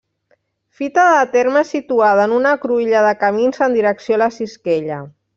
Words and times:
Fita 0.77 1.01
de 1.17 1.25
terme 1.35 1.61
situada 1.71 2.25
en 2.29 2.33
una 2.37 2.53
cruïlla 2.63 3.03
de 3.11 3.11
camins 3.25 3.61
en 3.69 3.75
direcció 3.81 4.17
a 4.17 4.21
la 4.23 4.31
Sisquella. 4.39 4.99